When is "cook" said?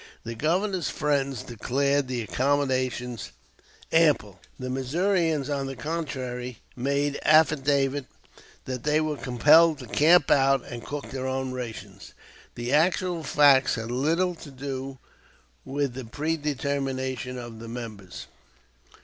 10.83-11.11